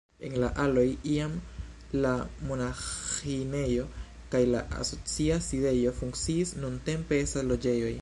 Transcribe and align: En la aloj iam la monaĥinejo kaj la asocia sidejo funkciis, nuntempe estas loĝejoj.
En 0.27 0.33
la 0.43 0.47
aloj 0.61 0.85
iam 1.15 1.35
la 2.05 2.13
monaĥinejo 2.51 3.87
kaj 4.35 4.43
la 4.55 4.65
asocia 4.81 5.41
sidejo 5.53 5.97
funkciis, 6.03 6.59
nuntempe 6.65 7.25
estas 7.27 7.51
loĝejoj. 7.57 7.99